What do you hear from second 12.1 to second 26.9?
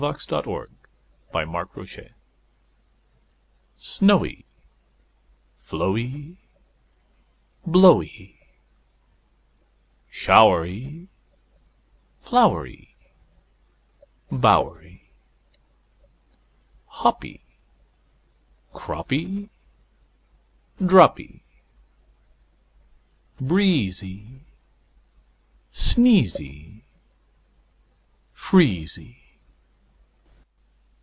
Flowery, Bowery, Hoppy, Croppy, Droppy, Breezy, Sneezy,